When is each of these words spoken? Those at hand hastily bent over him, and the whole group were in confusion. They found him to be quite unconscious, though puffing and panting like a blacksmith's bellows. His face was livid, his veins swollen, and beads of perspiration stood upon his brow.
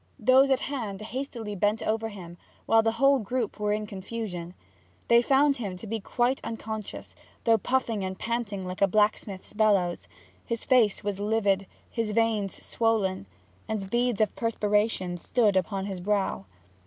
Those 0.17 0.49
at 0.49 0.61
hand 0.61 0.99
hastily 0.99 1.53
bent 1.55 1.83
over 1.83 2.09
him, 2.09 2.39
and 2.67 2.83
the 2.83 2.93
whole 2.93 3.19
group 3.19 3.59
were 3.59 3.71
in 3.71 3.85
confusion. 3.85 4.55
They 5.09 5.21
found 5.21 5.57
him 5.57 5.77
to 5.77 5.85
be 5.85 5.99
quite 5.99 6.43
unconscious, 6.43 7.13
though 7.43 7.59
puffing 7.59 8.03
and 8.03 8.17
panting 8.17 8.65
like 8.65 8.81
a 8.81 8.87
blacksmith's 8.87 9.53
bellows. 9.53 10.07
His 10.43 10.65
face 10.65 11.03
was 11.03 11.19
livid, 11.19 11.67
his 11.87 12.13
veins 12.13 12.65
swollen, 12.65 13.27
and 13.67 13.91
beads 13.91 14.21
of 14.21 14.35
perspiration 14.35 15.17
stood 15.17 15.55
upon 15.55 15.85
his 15.85 16.01
brow. 16.01 16.45